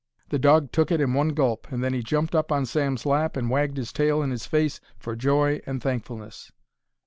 [0.29, 3.37] The dog took it in one gulp, and then he jumped up on Sam's lap
[3.37, 6.51] and wagged his tail in 'is face for joy and thankfulness.